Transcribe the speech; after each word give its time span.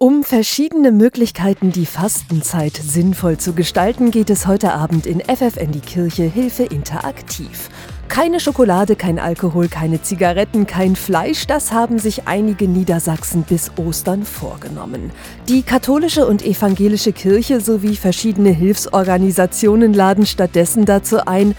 Um 0.00 0.22
verschiedene 0.22 0.92
Möglichkeiten, 0.92 1.72
die 1.72 1.84
Fastenzeit 1.84 2.76
sinnvoll 2.76 3.38
zu 3.38 3.52
gestalten, 3.52 4.12
geht 4.12 4.30
es 4.30 4.46
heute 4.46 4.72
Abend 4.72 5.06
in 5.06 5.18
FFN 5.18 5.72
die 5.72 5.80
Kirche 5.80 6.22
Hilfe 6.22 6.62
interaktiv. 6.62 7.68
Keine 8.06 8.38
Schokolade, 8.38 8.94
kein 8.94 9.18
Alkohol, 9.18 9.66
keine 9.66 10.00
Zigaretten, 10.00 10.68
kein 10.68 10.94
Fleisch, 10.94 11.48
das 11.48 11.72
haben 11.72 11.98
sich 11.98 12.28
einige 12.28 12.68
Niedersachsen 12.68 13.42
bis 13.42 13.72
Ostern 13.76 14.22
vorgenommen. 14.22 15.10
Die 15.48 15.62
katholische 15.62 16.26
und 16.26 16.44
evangelische 16.44 17.14
Kirche 17.14 17.62
sowie 17.62 17.96
verschiedene 17.96 18.50
Hilfsorganisationen 18.50 19.94
laden 19.94 20.26
stattdessen 20.26 20.84
dazu 20.84 21.26
ein, 21.26 21.54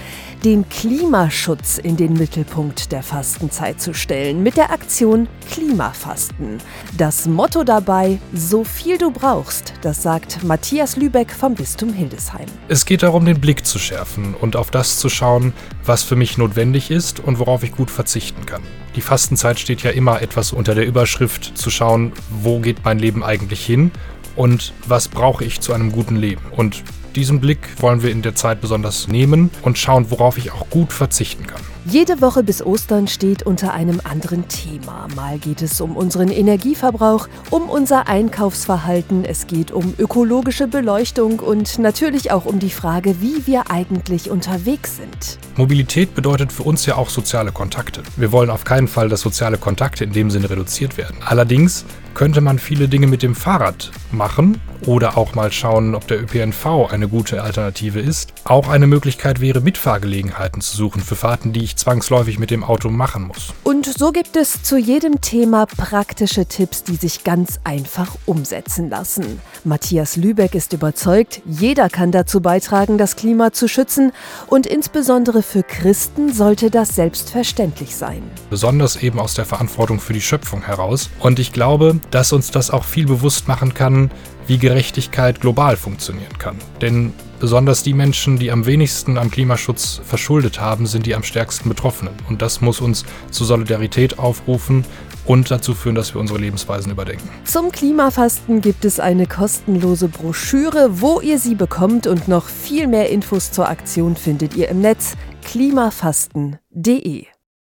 den 0.46 0.70
Klimaschutz 0.70 1.80
in 1.80 1.98
den 1.98 2.14
Mittelpunkt 2.14 2.92
der 2.92 3.02
Fastenzeit 3.02 3.82
zu 3.82 3.96
stellen 3.96 4.44
mit 4.44 4.58
der 4.58 4.72
Aktion 4.72 5.28
Klimafasten. 5.50 6.60
Das 7.00 7.26
Motto 7.26 7.64
dabei, 7.64 8.20
so 8.32 8.64
viel 8.64 9.00
du 9.00 9.10
brauchst, 9.10 9.74
das 9.82 10.04
sagt 10.04 10.44
Matthias 10.44 10.96
Lübeck 10.96 11.32
vom 11.32 11.56
Bistum 11.56 11.92
Hildesheim. 11.92 12.46
Es 12.68 12.86
geht 12.86 13.02
darum, 13.02 13.26
den 13.26 13.42
Blick 13.42 13.66
zu 13.66 13.80
schärfen 13.80 14.36
und 14.36 14.56
auf 14.56 14.70
das 14.70 15.00
zu 15.00 15.10
schauen, 15.10 15.52
was 15.84 16.04
für 16.04 16.16
mich 16.16 16.38
notwendig 16.38 16.92
ist 16.92 17.20
und 17.20 17.40
worauf 17.40 17.64
ich 17.64 17.72
gut 17.72 17.90
verzichten 17.90 18.46
kann. 18.46 18.62
Die 18.96 19.02
Fastenzeit 19.02 19.60
steht 19.60 19.82
ja 19.84 19.92
immer 19.92 20.22
etwas 20.22 20.52
unter 20.52 20.76
der 20.76 20.86
Überschrift 20.86 21.58
zu 21.58 21.70
schauen, 21.70 22.12
wo 22.30 22.60
geht 22.60 22.84
mein 22.84 23.00
Leben 23.00 23.24
eigentlich 23.24 23.66
hin 23.66 23.92
und 24.36 24.74
was 24.88 25.08
brauche 25.08 25.44
ich 25.44 25.62
zu 25.62 25.74
einem 25.74 25.92
guten 25.92 26.16
Leben. 26.16 26.42
Und 26.56 26.84
diesen 27.16 27.40
Blick 27.40 27.60
wollen 27.78 28.04
wir 28.04 28.12
in 28.12 28.22
der 28.22 28.36
Zeit 28.36 28.62
besonders 28.62 29.08
nehmen 29.08 29.50
und 29.62 29.78
schauen, 29.78 30.10
worauf 30.12 30.38
ich 30.38 30.52
auch 30.52 30.70
gut 30.70 30.94
verzichten 30.94 31.46
kann. 31.46 31.62
Jede 31.86 32.20
Woche 32.20 32.44
bis 32.44 32.62
Ostern 32.62 33.08
steht 33.08 33.44
unter 33.44 33.74
einem 33.74 34.02
anderen 34.04 34.48
Thema. 34.50 35.08
Mal 35.16 35.40
geht 35.40 35.62
es 35.62 35.80
um 35.80 35.96
unseren 35.96 36.28
Energieverbrauch, 36.28 37.30
um 37.52 37.70
unser 37.70 38.10
Einkaufsverhalten, 38.10 39.24
es 39.24 39.48
geht 39.48 39.72
um 39.72 39.94
ökologische 39.98 40.68
Beleuchtung 40.68 41.40
und 41.40 41.80
natürlich 41.80 42.32
auch 42.32 42.46
um 42.46 42.60
die 42.60 42.70
Frage, 42.70 43.22
wie 43.22 43.48
wir 43.48 43.72
eigentlich 43.72 44.30
unterwegs 44.30 44.98
sind. 44.98 45.40
Mobilität 45.56 46.14
bedeutet 46.16 46.52
für 46.52 46.64
uns 46.64 46.86
ja 46.86 46.96
auch 46.96 47.10
soziale 47.10 47.54
Kontakte. 47.54 48.04
Wir 48.18 48.34
wollen 48.34 48.50
auf 48.50 48.66
keinen 48.66 48.90
Fall, 48.90 49.08
dass 49.08 49.22
soziale 49.22 49.58
Kontakte 49.58 50.04
in 50.04 50.12
dem 50.12 50.30
Sinne 50.30 50.50
reduziert 50.50 50.98
werden. 50.98 51.16
Allerdings 51.26 51.86
könnte 52.14 52.42
man 52.42 52.60
viele 52.60 52.88
Dinge 52.88 53.08
mit 53.08 53.24
dem 53.24 53.36
Fahrrad 53.36 53.92
machen 54.12 54.60
oder 54.86 55.18
auch 55.18 55.36
mal 55.36 55.52
schauen, 55.52 55.96
ob 55.96 56.08
der 56.08 56.22
ÖPNV 56.22 56.92
eine 56.92 57.08
gute 57.08 57.44
Alternative 57.44 58.00
ist. 58.00 58.34
Auch 58.44 58.70
eine 58.70 58.88
Möglichkeit 58.88 59.42
wäre, 59.42 59.62
Mitfahrgelegenheiten 59.62 60.62
zu 60.62 60.76
suchen 60.76 61.02
für 61.02 61.16
Fahrten, 61.16 61.54
die 61.54 61.64
ich 61.64 61.76
zwangsläufig 61.76 62.40
mit 62.40 62.52
dem 62.52 62.64
Auto 62.64 62.90
machen 62.90 63.24
muss. 63.28 63.54
Und 63.64 63.86
so 63.86 64.12
gibt 64.12 64.36
es 64.36 64.64
zu 64.64 64.78
jedem 64.78 65.22
Thema 65.22 65.66
praktische 65.66 66.46
Tipps, 66.46 66.84
die 66.84 66.96
sich 66.96 67.24
ganz 67.24 67.60
einfach 67.64 68.16
umsetzen 68.26 68.90
lassen. 68.90 69.42
Matthias 69.64 70.16
Lübeck 70.16 70.56
ist 70.56 70.74
überzeugt, 70.74 71.42
jeder 71.46 71.90
kann 71.90 72.12
dazu 72.12 72.42
beitragen, 72.42 72.98
das 72.98 73.16
Klima 73.16 73.52
zu 73.52 73.68
schützen 73.68 74.12
und 74.48 74.66
insbesondere 74.66 75.44
für 75.44 75.64
Christen 75.64 76.34
sollte 76.34 76.70
das 76.70 76.96
selbstverständlich 76.96 77.96
sein. 77.96 78.24
Besonders 78.50 78.96
eben 78.98 79.20
aus 79.20 79.34
der 79.34 79.46
Verantwortung 79.46 80.00
für 80.00 80.14
die 80.14 80.22
Schöpfung 80.22 80.62
heraus. 80.62 81.10
Und 81.20 81.40
ich 81.40 81.52
glaube, 81.52 81.99
dass 82.12 82.34
uns 82.34 82.52
das 82.52 82.72
auch 82.72 82.84
viel 82.84 83.06
bewusst 83.06 83.48
machen 83.48 83.74
kann, 83.74 84.12
wie 84.48 84.58
Gerechtigkeit 84.58 85.42
global 85.42 85.78
funktionieren 85.78 86.38
kann. 86.38 86.58
Denn 86.82 87.14
besonders 87.40 87.84
die 87.84 87.94
Menschen, 87.94 88.38
die 88.40 88.52
am 88.52 88.66
wenigsten 88.66 89.18
am 89.18 89.32
Klimaschutz 89.32 90.02
verschuldet 90.04 90.60
haben, 90.60 90.88
sind 90.88 91.06
die 91.06 91.16
am 91.16 91.24
stärksten 91.24 91.70
Betroffenen. 91.70 92.14
Und 92.28 92.42
das 92.42 92.62
muss 92.62 92.82
uns 92.82 93.06
zu 93.32 93.46
Solidarität 93.46 94.20
aufrufen 94.20 94.86
und 95.26 95.52
dazu 95.52 95.76
führen, 95.76 95.96
dass 95.96 96.14
wir 96.14 96.20
unsere 96.20 96.40
Lebensweisen 96.40 96.92
überdenken. 96.92 97.30
Zum 97.46 97.72
Klimafasten 97.72 98.62
gibt 98.62 98.84
es 98.84 99.00
eine 99.00 99.28
kostenlose 99.28 100.08
Broschüre, 100.08 101.02
wo 101.02 101.22
ihr 101.22 101.38
sie 101.38 101.56
bekommt 101.56 102.08
und 102.08 102.28
noch 102.28 102.48
viel 102.48 102.88
mehr 102.88 103.10
Infos 103.10 103.52
zur 103.52 103.70
Aktion 103.70 104.16
findet 104.16 104.56
ihr 104.56 104.70
im 104.70 104.82
Netz 104.82 105.16
klimafasten.de. 105.46 107.28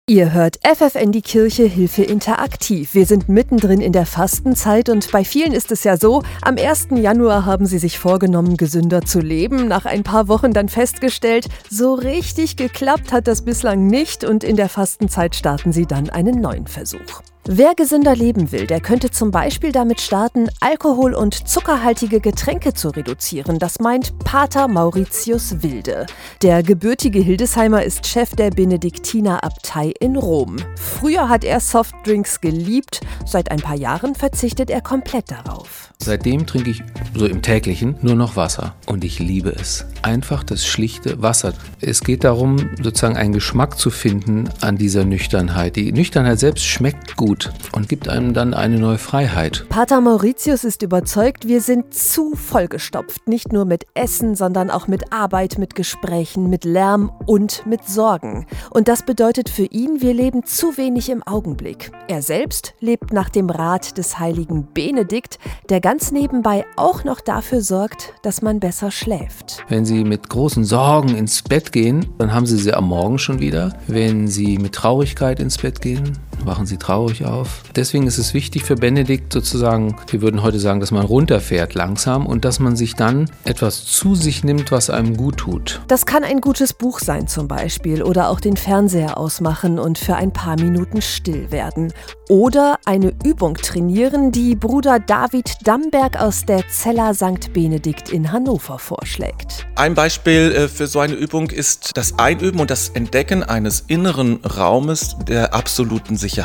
Ihr 0.10 0.32
hört 0.32 0.58
FFN 0.66 1.12
die 1.12 1.22
Kirche 1.22 1.66
Hilfe 1.66 2.02
interaktiv. 2.02 2.94
Wir 2.94 3.06
sind 3.06 3.28
mittendrin 3.28 3.82
in 3.82 3.92
der 3.92 4.06
Fastenzeit 4.06 4.88
und 4.88 5.12
bei 5.12 5.26
vielen 5.26 5.52
ist 5.52 5.70
es 5.70 5.84
ja 5.84 5.98
so, 5.98 6.24
am 6.42 6.56
1. 6.58 6.88
Januar 6.96 7.44
haben 7.44 7.66
sie 7.66 7.78
sich 7.78 8.00
vorgenommen, 8.00 8.56
gesünder 8.56 9.02
zu 9.02 9.20
leben, 9.20 9.68
nach 9.68 9.84
ein 9.84 10.04
paar 10.04 10.30
Wochen 10.30 10.54
dann 10.54 10.70
festgestellt, 10.70 11.50
so 11.70 11.94
richtig 11.94 12.56
geklappt 12.56 13.12
hat 13.12 13.28
das 13.28 13.44
bislang 13.44 13.88
nicht 13.88 14.24
und 14.24 14.46
in 14.46 14.56
der 14.56 14.70
Fastenzeit 14.70 15.36
starten 15.36 15.74
sie 15.74 15.86
dann 15.86 16.10
einen 16.10 16.40
neuen 16.40 16.68
Versuch. 16.68 17.22
Wer 17.50 17.76
gesünder 17.76 18.14
leben 18.14 18.52
will, 18.52 18.68
der 18.68 18.82
könnte 18.82 19.10
zum 19.10 19.32
Beispiel 19.32 19.72
damit 19.72 20.02
starten, 20.02 20.50
Alkohol- 20.60 21.14
und 21.14 21.48
zuckerhaltige 21.48 22.20
Getränke 22.20 22.74
zu 22.74 22.90
reduzieren. 22.90 23.58
Das 23.58 23.80
meint 23.80 24.20
Pater 24.20 24.68
Mauritius 24.68 25.64
Wilde. 25.64 26.08
Der 26.42 26.62
gebürtige 26.62 27.20
Hildesheimer 27.20 27.84
ist 27.84 28.06
Chef 28.06 28.32
der 28.32 28.50
Benediktinerabtei 28.50 29.94
in 30.02 30.18
Rom. 30.18 30.58
Früher 30.76 31.30
hat 31.30 31.46
er 31.46 31.62
Softdrinks 31.62 32.42
geliebt, 32.42 33.00
seit 33.26 33.50
ein 33.50 33.62
paar 33.62 33.78
Jahren 33.78 34.14
verzichtet 34.14 34.70
er 34.70 34.82
komplett 34.82 35.32
darauf. 35.32 35.94
Seitdem 36.00 36.46
trinke 36.46 36.72
ich 36.72 36.84
so 37.16 37.26
im 37.28 37.42
täglichen 37.42 37.96
nur 38.02 38.16
noch 38.16 38.36
Wasser 38.36 38.76
und 38.88 39.06
ich 39.06 39.20
liebe 39.20 39.50
es. 39.50 39.86
Einfach 40.02 40.44
das 40.44 40.66
schlichte 40.66 41.22
Wasser. 41.22 41.54
Es 41.80 42.02
geht 42.02 42.26
darum, 42.26 42.58
sozusagen 42.82 43.18
einen 43.18 43.34
Geschmack 43.34 43.80
zu 43.80 43.90
finden 43.90 44.50
an 44.60 44.78
dieser 44.78 45.06
Nüchternheit. 45.06 45.78
Die 45.78 45.92
Nüchternheit 45.94 46.40
selbst 46.40 46.66
schmeckt 46.66 47.16
gut 47.16 47.37
und 47.74 47.90
gibt 47.90 48.10
einem 48.10 48.34
dann 48.34 48.54
eine 48.54 48.80
neue 48.80 48.98
Freiheit. 48.98 49.66
Pater 49.70 50.02
Mauritius 50.02 50.64
ist 50.64 50.82
überzeugt, 50.82 51.48
wir 51.48 51.62
sind 51.62 51.94
zu 51.94 52.36
vollgestopft, 52.36 53.28
nicht 53.28 53.54
nur 53.54 53.66
mit 53.66 53.86
Essen, 53.94 54.36
sondern 54.36 54.70
auch 54.70 54.88
mit 54.88 55.14
Arbeit, 55.14 55.58
mit 55.58 55.76
Gesprächen, 55.76 56.50
mit 56.50 56.66
Lärm 56.66 57.12
und 57.26 57.66
mit 57.66 57.86
Sorgen. 57.88 58.46
Und 58.70 58.88
das 58.88 59.04
bedeutet 59.04 59.50
für 59.50 59.66
ihn, 59.66 60.02
wir 60.02 60.14
leben 60.14 60.46
zu 60.46 60.78
wenig 60.78 61.10
im 61.10 61.24
Augenblick. 61.24 61.92
Er 62.08 62.22
selbst 62.22 62.74
lebt 62.80 63.14
nach 63.14 63.30
dem 63.30 63.50
Rat 63.50 63.98
des 63.98 64.20
heiligen 64.20 64.68
Benedikt, 64.74 65.40
der 65.70 65.82
ganz 65.82 66.12
nebenbei 66.12 66.66
auch 66.76 67.04
noch 67.04 67.22
dafür 67.22 67.62
sorgt, 67.62 68.14
dass 68.24 68.42
man 68.42 68.60
besser 68.60 68.92
schläft. 68.92 69.64
Wenn 69.70 69.86
Sie 69.86 70.04
mit 70.04 70.30
großen 70.30 70.64
Sorgen 70.64 71.16
ins 71.16 71.42
Bett 71.42 71.72
gehen, 71.72 72.08
dann 72.18 72.34
haben 72.34 72.46
Sie 72.46 72.58
sie 72.58 72.74
am 72.74 72.88
Morgen 72.88 73.20
schon 73.20 73.40
wieder. 73.40 73.74
Wenn 73.88 74.28
Sie 74.28 74.58
mit 74.58 74.74
Traurigkeit 74.74 75.40
ins 75.40 75.58
Bett 75.58 75.82
gehen, 75.82 76.18
wachen 76.48 76.66
Sie 76.66 76.78
traurig 76.78 77.26
auf. 77.26 77.62
Deswegen 77.76 78.08
ist 78.08 78.18
es 78.18 78.34
wichtig 78.34 78.64
für 78.64 78.76
Benedikt 78.76 79.32
sozusagen, 79.32 79.96
wir 80.10 80.22
würden 80.22 80.42
heute 80.42 80.60
sagen, 80.60 80.80
dass 80.80 80.92
man 80.92 81.06
runterfährt 81.06 81.76
langsam 81.76 82.26
und 82.26 82.46
dass 82.46 82.60
man 82.60 82.76
sich 82.76 82.96
dann 82.96 83.30
etwas 83.44 83.86
zu 83.86 84.16
sich 84.16 84.44
nimmt, 84.44 84.72
was 84.72 84.90
einem 84.90 85.16
gut 85.16 85.38
tut. 85.38 85.82
Das 85.88 86.06
kann 86.06 86.24
ein 86.24 86.42
gutes 86.42 86.74
Buch 86.74 87.00
sein 87.00 87.28
zum 87.28 87.48
Beispiel 87.48 88.02
oder 88.02 88.30
auch 88.30 88.40
den 88.40 88.58
Fernseher 88.58 89.18
ausmachen 89.18 89.78
und 89.78 89.98
für 89.98 90.16
ein 90.16 90.34
paar 90.34 90.60
Minuten 90.60 91.02
still 91.02 91.52
werden. 91.52 91.94
Oder 92.30 92.78
eine 92.86 93.14
Übung 93.24 93.56
trainieren, 93.56 94.32
die 94.32 94.56
Bruder 94.56 95.00
David 95.00 95.56
Damberg 95.64 96.20
aus 96.20 96.46
der 96.46 96.68
Zella 96.68 97.14
St. 97.14 97.54
Benedikt 97.54 98.10
in 98.10 98.32
Hannover 98.32 98.80
vorschlägt. 98.80 99.68
Ein 99.76 99.94
Beispiel 99.94 100.52
äh, 100.52 100.68
für 100.68 100.88
so 100.88 101.00
eine 101.00 101.14
Übung 101.14 101.50
ist 101.50 101.92
das 101.96 102.20
Einüben 102.20 102.60
und 102.60 102.70
das 102.70 102.90
Entdecken 102.90 103.44
eines 103.44 103.82
inneren 103.88 104.44
Raumes 104.44 105.16
der 105.28 105.54
absoluten 105.54 106.18
Sicherheit. 106.18 106.37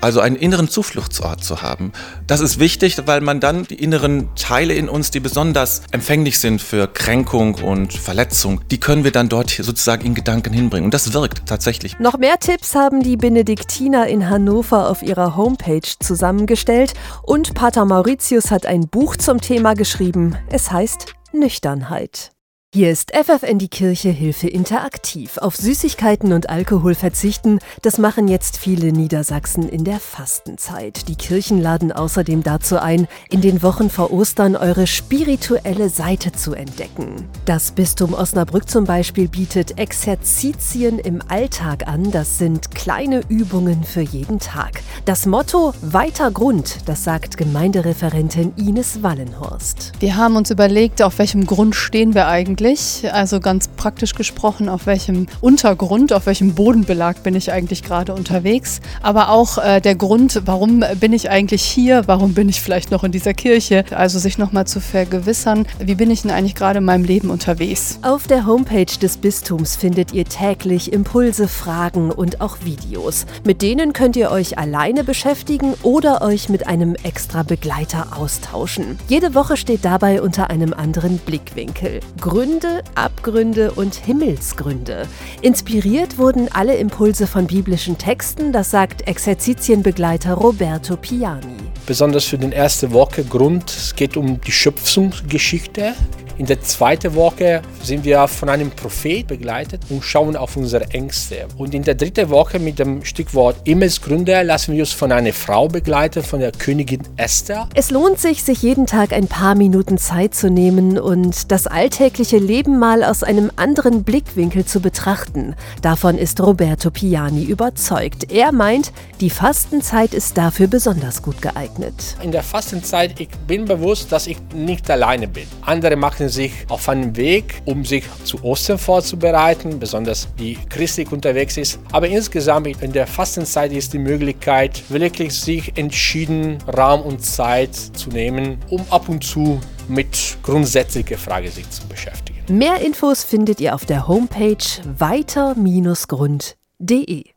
Also 0.00 0.20
einen 0.20 0.36
inneren 0.36 0.68
Zufluchtsort 0.68 1.42
zu 1.42 1.62
haben. 1.62 1.92
Das 2.26 2.40
ist 2.40 2.58
wichtig, 2.58 2.96
weil 3.06 3.22
man 3.22 3.40
dann 3.40 3.64
die 3.64 3.82
inneren 3.82 4.28
Teile 4.36 4.74
in 4.74 4.88
uns, 4.88 5.10
die 5.10 5.20
besonders 5.20 5.82
empfänglich 5.90 6.38
sind 6.38 6.60
für 6.60 6.86
Kränkung 6.86 7.54
und 7.54 7.94
Verletzung, 7.94 8.60
die 8.70 8.78
können 8.78 9.04
wir 9.04 9.10
dann 9.10 9.28
dort 9.28 9.50
sozusagen 9.50 10.04
in 10.04 10.14
Gedanken 10.14 10.52
hinbringen. 10.52 10.84
Und 10.84 10.94
das 10.94 11.12
wirkt 11.14 11.46
tatsächlich. 11.46 11.98
Noch 11.98 12.18
mehr 12.18 12.38
Tipps 12.38 12.74
haben 12.74 13.02
die 13.02 13.16
Benediktiner 13.16 14.06
in 14.06 14.28
Hannover 14.28 14.90
auf 14.90 15.02
ihrer 15.02 15.36
Homepage 15.36 15.88
zusammengestellt 16.00 16.92
und 17.22 17.54
Pater 17.54 17.84
Mauritius 17.86 18.50
hat 18.50 18.66
ein 18.66 18.88
Buch 18.88 19.16
zum 19.16 19.40
Thema 19.40 19.74
geschrieben. 19.74 20.36
Es 20.50 20.70
heißt 20.70 21.14
Nüchternheit. 21.32 22.35
Hier 22.76 22.90
ist 22.90 23.12
FFN 23.16 23.58
die 23.58 23.70
Kirche 23.70 24.10
Hilfe 24.10 24.48
interaktiv. 24.48 25.38
Auf 25.38 25.56
Süßigkeiten 25.56 26.34
und 26.34 26.50
Alkohol 26.50 26.94
verzichten, 26.94 27.58
das 27.80 27.96
machen 27.96 28.28
jetzt 28.28 28.58
viele 28.58 28.92
Niedersachsen 28.92 29.66
in 29.66 29.82
der 29.82 29.98
Fastenzeit. 29.98 31.08
Die 31.08 31.14
Kirchen 31.14 31.62
laden 31.62 31.90
außerdem 31.90 32.42
dazu 32.42 32.78
ein, 32.78 33.08
in 33.30 33.40
den 33.40 33.62
Wochen 33.62 33.88
vor 33.88 34.12
Ostern 34.12 34.56
eure 34.56 34.86
spirituelle 34.86 35.88
Seite 35.88 36.32
zu 36.32 36.52
entdecken. 36.52 37.26
Das 37.46 37.70
Bistum 37.70 38.12
Osnabrück 38.12 38.68
zum 38.68 38.84
Beispiel 38.84 39.28
bietet 39.28 39.78
Exerzitien 39.78 40.98
im 40.98 41.22
Alltag 41.28 41.88
an. 41.88 42.10
Das 42.10 42.36
sind 42.36 42.74
kleine 42.74 43.22
Übungen 43.30 43.84
für 43.84 44.02
jeden 44.02 44.38
Tag. 44.38 44.82
Das 45.06 45.24
Motto 45.24 45.72
Weiter 45.80 46.30
Grund, 46.30 46.80
das 46.84 47.04
sagt 47.04 47.38
Gemeindereferentin 47.38 48.52
Ines 48.56 49.02
Wallenhorst. 49.02 49.92
Wir 49.98 50.16
haben 50.16 50.36
uns 50.36 50.50
überlegt, 50.50 51.00
auf 51.00 51.18
welchem 51.18 51.46
Grund 51.46 51.74
stehen 51.74 52.14
wir 52.14 52.28
eigentlich 52.28 52.65
eigentlich? 52.66 53.12
Also 53.12 53.40
ganz 53.40 53.68
praktisch 53.68 54.14
gesprochen, 54.14 54.68
auf 54.68 54.86
welchem 54.86 55.26
Untergrund, 55.40 56.12
auf 56.12 56.26
welchem 56.26 56.54
Bodenbelag 56.54 57.22
bin 57.22 57.34
ich 57.34 57.52
eigentlich 57.52 57.82
gerade 57.82 58.14
unterwegs? 58.14 58.80
Aber 59.02 59.30
auch 59.30 59.58
äh, 59.58 59.80
der 59.80 59.94
Grund, 59.94 60.42
warum 60.46 60.84
bin 61.00 61.12
ich 61.12 61.30
eigentlich 61.30 61.62
hier? 61.62 62.02
Warum 62.06 62.34
bin 62.34 62.48
ich 62.48 62.60
vielleicht 62.60 62.90
noch 62.90 63.04
in 63.04 63.12
dieser 63.12 63.34
Kirche? 63.34 63.84
Also 63.90 64.18
sich 64.18 64.38
nochmal 64.38 64.66
zu 64.66 64.80
vergewissern, 64.80 65.66
wie 65.78 65.94
bin 65.94 66.10
ich 66.10 66.22
denn 66.22 66.30
eigentlich 66.30 66.54
gerade 66.54 66.78
in 66.78 66.84
meinem 66.84 67.04
Leben 67.04 67.30
unterwegs? 67.30 67.98
Auf 68.02 68.26
der 68.26 68.46
Homepage 68.46 68.98
des 69.00 69.16
Bistums 69.18 69.76
findet 69.76 70.12
ihr 70.12 70.24
täglich 70.24 70.92
Impulse, 70.92 71.48
Fragen 71.48 72.10
und 72.10 72.40
auch 72.40 72.58
Videos. 72.64 73.26
Mit 73.44 73.62
denen 73.62 73.92
könnt 73.92 74.16
ihr 74.16 74.30
euch 74.30 74.58
alleine 74.58 75.04
beschäftigen 75.04 75.74
oder 75.82 76.22
euch 76.22 76.48
mit 76.48 76.66
einem 76.66 76.96
extra 77.02 77.42
Begleiter 77.42 78.16
austauschen. 78.16 78.98
Jede 79.08 79.34
Woche 79.34 79.56
steht 79.56 79.84
dabei 79.84 80.20
unter 80.20 80.50
einem 80.50 80.72
anderen 80.72 81.18
Blickwinkel. 81.18 82.00
Gründe, 82.20 82.55
Abgründe 82.94 83.72
und 83.72 83.94
Himmelsgründe. 83.94 85.06
Inspiriert 85.42 86.16
wurden 86.16 86.48
alle 86.52 86.76
Impulse 86.76 87.26
von 87.26 87.46
biblischen 87.46 87.98
Texten, 87.98 88.52
das 88.52 88.70
sagt 88.70 89.06
Exerzitienbegleiter 89.06 90.32
Roberto 90.34 90.96
Piani. 90.96 91.56
Besonders 91.86 92.24
für 92.24 92.38
den 92.38 92.52
erste 92.52 92.92
Woche 92.92 93.24
Grund, 93.24 93.68
es 93.68 93.94
geht 93.94 94.16
um 94.16 94.40
die 94.40 94.52
Schöpfungsgeschichte. 94.52 95.94
In 96.38 96.44
der 96.44 96.60
zweiten 96.60 97.14
Woche 97.14 97.62
sind 97.82 98.04
wir 98.04 98.28
von 98.28 98.50
einem 98.50 98.70
Prophet 98.70 99.26
begleitet 99.26 99.80
und 99.88 100.04
schauen 100.04 100.36
auf 100.36 100.54
unsere 100.58 100.84
Ängste. 100.90 101.46
Und 101.56 101.72
in 101.72 101.82
der 101.82 101.94
dritten 101.94 102.28
Woche 102.28 102.58
mit 102.58 102.78
dem 102.78 103.02
Stichwort 103.06 103.56
Himmelsgründe 103.64 104.42
lassen 104.42 104.74
wir 104.74 104.80
uns 104.80 104.92
von 104.92 105.12
einer 105.12 105.32
Frau 105.32 105.66
begleiten, 105.66 106.22
von 106.22 106.40
der 106.40 106.52
Königin 106.52 107.00
Esther. 107.16 107.70
Es 107.74 107.90
lohnt 107.90 108.18
sich, 108.18 108.42
sich 108.42 108.60
jeden 108.60 108.84
Tag 108.84 109.14
ein 109.14 109.28
paar 109.28 109.54
Minuten 109.54 109.96
Zeit 109.96 110.34
zu 110.34 110.50
nehmen 110.50 110.98
und 110.98 111.50
das 111.50 111.66
alltägliche 111.66 112.36
Leben 112.36 112.78
mal 112.78 113.02
aus 113.02 113.22
einem 113.22 113.50
anderen 113.56 114.04
Blickwinkel 114.04 114.66
zu 114.66 114.80
betrachten. 114.80 115.54
Davon 115.80 116.18
ist 116.18 116.38
Roberto 116.42 116.90
Piani 116.90 117.44
überzeugt. 117.44 118.30
Er 118.30 118.52
meint, 118.52 118.92
die 119.22 119.30
Fastenzeit 119.30 120.12
ist 120.12 120.36
dafür 120.36 120.66
besonders 120.66 121.22
gut 121.22 121.40
geeignet. 121.40 121.94
In 122.22 122.30
der 122.30 122.42
Fastenzeit, 122.42 123.18
ich 123.18 123.30
bin 123.46 123.64
bewusst, 123.64 124.12
dass 124.12 124.26
ich 124.26 124.36
nicht 124.54 124.90
alleine 124.90 125.28
bin. 125.28 125.46
Andere 125.62 125.96
machen 125.96 126.25
befinden 126.26 126.28
sich 126.28 126.52
auf 126.68 126.88
einem 126.88 127.16
Weg, 127.16 127.62
um 127.64 127.84
sich 127.84 128.04
zu 128.24 128.42
Ostern 128.42 128.78
vorzubereiten, 128.78 129.78
besonders 129.78 130.26
die 130.38 130.58
christlich 130.68 131.12
unterwegs 131.12 131.56
ist. 131.56 131.78
Aber 131.92 132.08
insgesamt 132.08 132.82
in 132.82 132.90
der 132.92 133.06
Fastenzeit 133.06 133.72
ist 133.72 133.92
die 133.92 133.98
Möglichkeit, 133.98 134.82
wirklich 134.88 135.34
sich 135.34 135.76
entschieden 135.76 136.58
Raum 136.76 137.02
und 137.02 137.24
Zeit 137.24 137.74
zu 137.74 138.10
nehmen, 138.10 138.58
um 138.70 138.84
ab 138.90 139.08
und 139.08 139.22
zu 139.24 139.60
mit 139.88 140.38
grundsätzlicher 140.42 141.18
Frage 141.18 141.50
sich 141.50 141.68
zu 141.70 141.86
beschäftigen. 141.86 142.40
Mehr 142.48 142.80
Infos 142.80 143.22
findet 143.24 143.60
ihr 143.60 143.74
auf 143.74 143.84
der 143.86 144.06
Homepage 144.08 144.56
weiter-grund.de. 144.98 147.35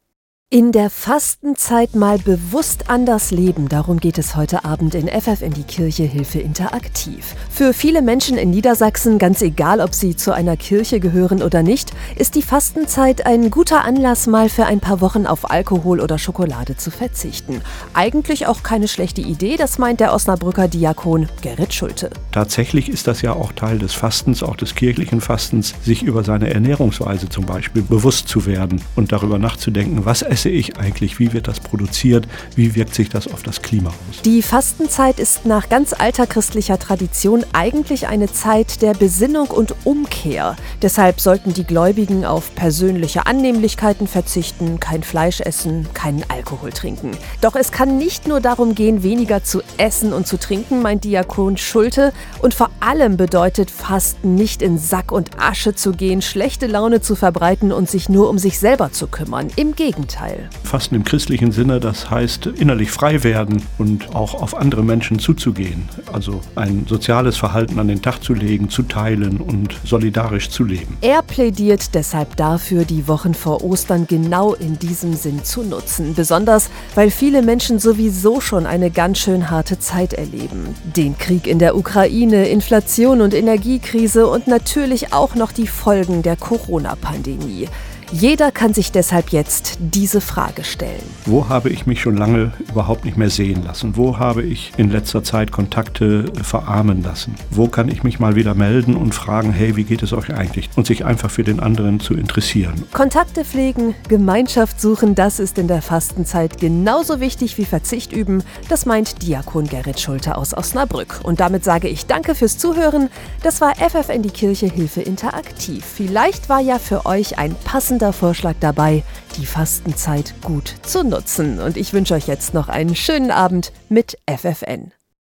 In 0.51 0.72
der 0.72 0.90
Fastenzeit 0.90 1.94
mal 1.94 2.18
bewusst 2.18 2.90
anders 2.90 3.30
leben, 3.30 3.69
darum 3.69 4.00
geht 4.00 4.18
es 4.18 4.36
heute 4.36 4.66
Abend 4.66 4.96
in 4.96 5.07
FF 5.07 5.44
in 5.44 5.54
die 5.54 5.62
Kirche 5.62 6.01
Hilfe 6.01 6.40
interaktiv. 6.40 7.36
Für 7.51 7.72
viele 7.72 8.01
Menschen 8.01 8.36
in 8.36 8.50
Niedersachsen, 8.50 9.19
ganz 9.19 9.44
egal 9.44 9.80
ob 9.80 9.94
sie 9.94 10.16
zu 10.16 10.34
einer 10.34 10.57
Kirche 10.57 11.00
gehören 11.00 11.44
oder 11.44 11.62
nicht, 11.62 11.92
ist 12.16 12.34
die 12.34 12.42
Fastenzeit 12.42 13.28
ein 13.28 13.51
guter 13.51 13.84
Anlass, 13.84 14.25
mal 14.25 14.50
für 14.50 14.66
ein 14.66 14.80
paar 14.80 15.01
Wochen 15.01 15.28
auf 15.28 15.51
Alkohol 15.51 16.00
oder 16.00 16.18
Schokolade 16.18 16.75
zu 16.75 16.90
verzichten. 16.90 17.62
Eigentlich 17.94 18.48
auch 18.48 18.63
keine 18.63 18.88
schlechte 18.88 19.22
Idee, 19.22 19.56
das 19.56 19.78
meint 19.78 20.00
der 20.00 20.16
Osnabrücker 20.16 20.68
Diakon 20.68 21.30
Gerrit 21.44 21.75
Schulte. 21.75 22.10
Tatsächlich 22.31 22.90
ist 22.90 23.06
das 23.06 23.22
ja 23.22 23.34
auch 23.34 23.52
Teil 23.52 23.78
des 23.78 23.94
Fastens, 23.94 24.42
auch 24.42 24.56
des 24.56 24.74
kirchlichen 24.74 25.22
Fastens, 25.22 25.75
sich 25.84 26.02
über 26.02 26.24
seine 26.24 26.52
Ernährungsweise 26.52 27.30
zum 27.30 27.45
Beispiel 27.45 27.84
bewusst 27.84 28.28
zu 28.28 28.48
werden 28.48 28.81
und 28.95 29.12
darüber 29.12 29.38
nachzudenken, 29.38 30.06
was 30.06 30.24
es 30.24 30.39
esse 30.40 30.50
ich 30.50 30.78
eigentlich? 30.78 31.20
Wie 31.20 31.34
wird 31.34 31.50
das 31.50 31.60
produziert? 31.60 32.26
Wie 32.56 32.74
wirkt 32.74 32.96
sich 32.96 33.10
das 33.10 33.28
auf 33.28 33.44
das 33.44 33.62
Klima 33.62 33.90
aus? 33.90 34.22
Die 34.24 34.42
Fastenzeit 34.42 35.20
ist 35.20 35.46
nach 35.46 35.68
ganz 35.68 35.92
alter 35.92 36.28
christlicher 36.28 36.80
Tradition 36.80 37.44
eigentlich 37.52 38.08
eine 38.08 38.32
Zeit 38.32 38.82
der 38.82 38.94
Besinnung 38.94 39.48
und 39.48 39.76
Umkehr. 39.84 40.56
Deshalb 40.82 41.20
sollten 41.20 41.54
die 41.54 41.66
Gläubigen 41.66 42.24
auf 42.24 42.56
persönliche 42.56 43.26
Annehmlichkeiten 43.26 44.08
verzichten, 44.08 44.80
kein 44.80 45.04
Fleisch 45.04 45.42
essen, 45.42 45.90
keinen 45.94 46.24
Alkohol 46.30 46.72
trinken. 46.72 47.18
Doch 47.42 47.58
es 47.58 47.74
kann 47.74 47.98
nicht 47.98 48.26
nur 48.26 48.40
darum 48.40 48.76
gehen, 48.76 49.04
weniger 49.04 49.44
zu 49.44 49.62
essen 49.78 50.14
und 50.14 50.26
zu 50.26 50.40
trinken, 50.40 50.82
meint 50.82 51.04
Diakon 51.04 51.58
Schulte. 51.58 52.14
Und 52.42 52.54
vor 52.54 52.70
allem 52.80 53.18
bedeutet 53.18 53.72
Fasten 53.72 54.36
nicht 54.36 54.62
in 54.62 54.78
Sack 54.78 55.12
und 55.12 55.32
Asche 55.38 55.76
zu 55.76 55.92
gehen, 55.92 56.22
schlechte 56.22 56.68
Laune 56.68 57.02
zu 57.02 57.16
verbreiten 57.16 57.74
und 57.74 57.90
sich 57.90 58.08
nur 58.08 58.30
um 58.30 58.38
sich 58.38 58.58
selber 58.58 58.94
zu 58.94 59.08
kümmern. 59.08 59.50
Im 59.58 59.76
Gegenteil. 59.76 60.29
Gegenteil. 60.30 60.50
Fasten 60.64 60.96
im 60.96 61.04
christlichen 61.04 61.52
Sinne, 61.52 61.80
das 61.80 62.10
heißt 62.10 62.48
innerlich 62.48 62.92
frei 62.92 63.24
werden 63.24 63.62
und 63.78 64.16
auch 64.16 64.36
auf 64.36 64.56
andere 64.56 64.84
Menschen 64.84 65.20
zuzugehen. 65.20 65.90
Also 66.12 66.42
ein 66.56 66.86
soziales 66.88 67.38
Verhalten 67.38 67.80
an 67.80 67.88
den 67.88 68.02
Tag 68.02 68.24
zu 68.24 68.34
legen, 68.34 68.70
zu 68.70 68.84
teilen 68.84 69.38
und 69.38 69.76
solidarisch 69.84 70.50
zu 70.50 70.64
leben. 70.64 70.98
Er 71.02 71.22
plädiert 71.22 71.96
deshalb 71.96 72.36
dafür, 72.36 72.86
die 72.86 73.08
Wochen 73.08 73.34
vor 73.34 73.64
Ostern 73.64 74.06
genau 74.08 74.54
in 74.54 74.78
diesem 74.78 75.14
Sinn 75.14 75.44
zu 75.44 75.64
nutzen. 75.64 76.14
Besonders, 76.14 76.70
weil 76.96 77.10
viele 77.10 77.42
Menschen 77.42 77.80
sowieso 77.80 78.42
schon 78.42 78.66
eine 78.66 78.92
ganz 78.92 79.20
schön 79.20 79.50
harte 79.50 79.80
Zeit 79.80 80.14
erleben. 80.14 80.76
Den 80.84 81.18
Krieg 81.18 81.48
in 81.48 81.60
der 81.60 81.76
Ukraine, 81.76 82.48
Inflation 82.50 83.22
und 83.22 83.34
Energiekrise 83.34 84.28
und 84.28 84.48
natürlich 84.48 85.14
auch 85.14 85.36
noch 85.36 85.52
die 85.52 85.68
Folgen 85.68 86.22
der 86.22 86.36
Corona-Pandemie. 86.36 87.68
Jeder 88.12 88.52
kann 88.52 88.74
sich 88.74 88.92
deshalb 88.92 89.30
jetzt 89.30 89.78
diese 89.80 90.20
Frage 90.20 90.64
stellen. 90.64 91.04
Wo 91.28 91.48
habe 91.48 91.70
ich 91.70 91.86
mich 91.86 92.02
schon 92.02 92.18
lange 92.18 92.54
überhaupt 92.68 93.06
nicht 93.06 93.18
mehr 93.18 93.30
sehen 93.30 93.64
lassen? 93.64 93.96
Wo 93.98 94.18
habe 94.18 94.42
ich 94.42 94.72
in 94.78 94.90
letzter 94.90 95.24
Zeit 95.24 95.52
Kontakte 95.52 96.26
verarmen 96.42 97.04
lassen? 97.04 97.36
Wo 97.52 97.68
kann 97.68 97.88
ich 97.88 98.04
mich 98.04 98.20
mal 98.20 98.36
wieder 98.36 98.56
melden 98.56 98.96
und 98.96 99.14
fragen, 99.14 99.54
hey, 99.54 99.76
wie 99.76 99.84
geht 99.84 100.02
es 100.02 100.12
euch 100.12 100.34
eigentlich? 100.34 100.72
Und 100.76 100.88
sich 100.88 101.06
einfach 101.06 101.30
für 101.30 101.44
den 101.44 101.60
anderen 101.60 102.00
zu 102.00 102.16
interessieren. 102.16 102.84
Kontakte 102.94 103.46
pflegen, 103.46 103.94
Gemeinschaft 104.08 104.82
suchen, 104.82 105.14
das 105.14 105.40
ist 105.40 105.60
in 105.60 105.68
der 105.68 105.84
Fastenzeit 105.84 106.58
genauso 106.60 107.20
wichtig 107.20 107.60
wie 107.60 107.66
Verzicht 107.66 108.12
üben. 108.12 108.44
Das 108.70 108.88
meint 108.88 109.22
Diakon 109.22 109.68
Gerrit 109.68 110.00
Schulte 110.00 110.36
aus 110.36 110.58
Osnabrück. 110.58 111.20
Und 111.22 111.40
damit 111.40 111.64
sage 111.64 111.88
ich 111.88 112.08
Danke 112.08 112.34
fürs 112.34 112.58
Zuhören. 112.58 113.12
Das 113.44 113.62
war 113.62 113.76
FFN 113.76 114.24
die 114.24 114.32
Kirche 114.32 114.66
Hilfe 114.66 115.02
Interaktiv. 115.02 115.86
Vielleicht 115.86 116.50
war 116.50 116.60
ja 116.60 116.80
für 116.80 117.06
euch 117.06 117.38
ein 117.38 117.56
passendes 117.64 117.99
passender 118.00 118.13
Vorschlag 118.13 118.56
dabei, 118.62 119.04
die 119.36 119.46
Fastenzeit 119.46 120.34
gut 120.42 120.74
zu 120.84 121.04
nutzen. 121.04 121.60
Und 121.60 121.75
ich 121.75 121.92
wünsche 121.92 122.13
euch 122.13 122.28
jetzt 122.28 122.54
noch 122.54 122.69
einen 122.69 122.96
schönen 122.96 123.30
Abend 123.30 123.74
mit 123.90 124.18
FFN. 124.25 124.94